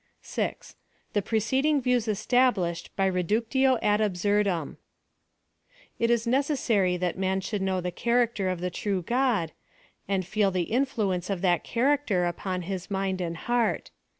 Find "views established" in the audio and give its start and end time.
1.79-2.95